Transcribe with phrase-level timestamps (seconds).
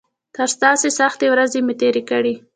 [0.35, 2.33] تر تاسو سختې ورځې مې تېرې کړي.